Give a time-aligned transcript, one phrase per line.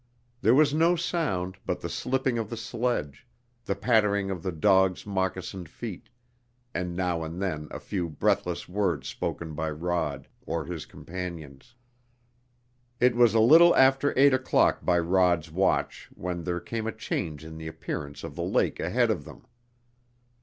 [0.41, 3.27] There was no sound but the slipping of the sledge,
[3.65, 6.09] the pattering of the dogs' moccasined feet,
[6.73, 11.75] and now and then a few breathless words spoken by Rod or his companions.
[12.99, 17.45] It was a little after eight o'clock by Rod's watch when there came a change
[17.45, 19.45] in the appearance of the lake ahead of them.